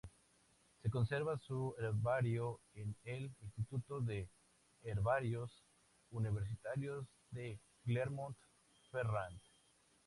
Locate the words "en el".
2.73-3.31